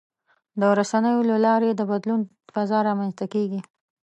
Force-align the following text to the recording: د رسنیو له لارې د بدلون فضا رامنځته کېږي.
د 0.59 0.61
رسنیو 0.79 1.27
له 1.31 1.37
لارې 1.45 1.69
د 1.75 1.81
بدلون 1.91 2.21
فضا 2.53 2.79
رامنځته 2.89 3.25
کېږي. 3.33 3.61